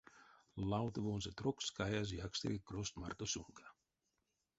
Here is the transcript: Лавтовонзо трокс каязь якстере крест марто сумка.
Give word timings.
Лавтовонзо 0.69 1.31
трокс 1.37 1.67
каязь 1.77 2.15
якстере 2.27 2.57
крест 2.67 2.93
марто 3.01 3.25
сумка. 3.33 3.65